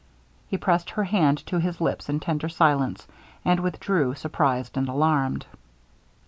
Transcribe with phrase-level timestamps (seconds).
[0.47, 3.05] He pressed her hand to his lips in tender silence,
[3.45, 5.45] and withdrew, surprized and alarmed.